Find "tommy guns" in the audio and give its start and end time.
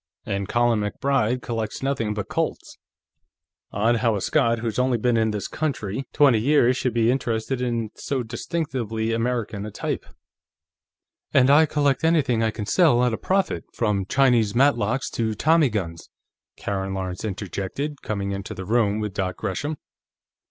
15.35-16.09